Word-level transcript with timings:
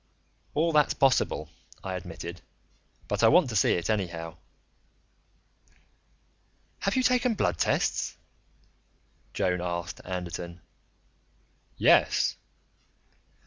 "All 0.55 0.71
that's 0.71 0.95
possible," 0.95 1.51
I 1.83 1.93
admitted. 1.93 2.41
"But 3.07 3.21
I 3.21 3.27
want 3.27 3.49
to 3.49 3.55
see 3.55 3.73
it, 3.73 3.87
anyhow." 3.87 4.35
"Have 6.79 6.95
you 6.95 7.03
taken 7.03 7.35
blood 7.35 7.59
tests?" 7.59 8.17
Joan 9.35 9.61
asked 9.61 10.01
Anderton. 10.03 10.61
"Yes." 11.77 12.35